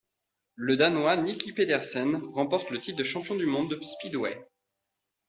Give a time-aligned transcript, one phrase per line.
[0.55, 4.43] Le Danois Nicki Pedersen remporte le titre de champion du monde de speedway.